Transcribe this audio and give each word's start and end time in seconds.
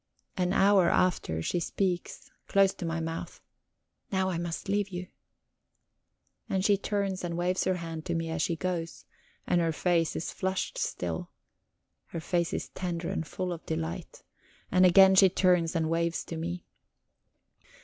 An 0.35 0.51
hour 0.51 0.89
after, 0.89 1.43
she 1.43 1.59
speaks, 1.59 2.31
close 2.47 2.73
to 2.73 2.87
my 2.87 2.99
mouth: 2.99 3.39
"Now 4.11 4.29
I 4.31 4.39
must 4.39 4.67
leave 4.67 4.89
you." 4.89 5.09
And 6.49 6.65
she 6.65 6.75
turns 6.75 7.23
and 7.23 7.37
waves 7.37 7.65
her 7.65 7.75
hand 7.75 8.05
to 8.05 8.15
me 8.15 8.31
as 8.31 8.41
she 8.41 8.55
goes, 8.55 9.05
and 9.45 9.61
her 9.61 9.71
face 9.71 10.15
is 10.15 10.33
flushed 10.33 10.79
still; 10.79 11.29
her 12.07 12.19
face 12.19 12.51
is 12.51 12.69
tender 12.69 13.09
and 13.09 13.27
full 13.27 13.53
of 13.53 13.63
delight. 13.67 14.23
And 14.71 14.87
again 14.87 15.13
she 15.13 15.29
turns 15.29 15.75
and 15.75 15.87
waves 15.87 16.23
to 16.23 16.35
me. 16.35 16.63